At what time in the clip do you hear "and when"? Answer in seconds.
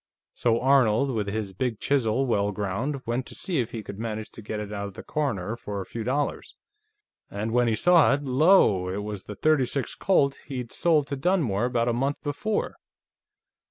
7.29-7.67